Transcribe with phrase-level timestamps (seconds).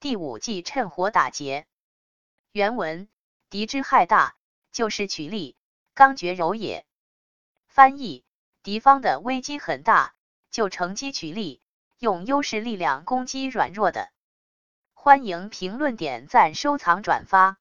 [0.00, 1.66] 第五计趁火打劫。
[2.52, 3.06] 原文：
[3.50, 4.34] 敌之害大，
[4.72, 5.56] 就是取利，
[5.92, 6.86] 刚决柔也。
[7.66, 8.24] 翻译：
[8.62, 10.14] 敌方的危机很大，
[10.50, 11.60] 就乘机取利，
[11.98, 14.10] 用优势力量攻击软弱的。
[14.94, 17.58] 欢迎评论、点赞、收藏、转发。